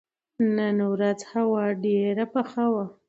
نن 0.55 0.77
ورځ 0.91 1.19
هوا 1.31 1.65
ډېره 1.83 2.25
یخه 2.37 2.65
وه. 2.73 2.85